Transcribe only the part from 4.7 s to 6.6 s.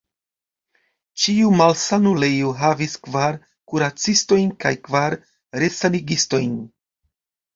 kvar resanigistojn.